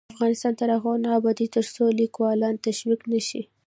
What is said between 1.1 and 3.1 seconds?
ابادیږي، ترڅو لیکوالان تشویق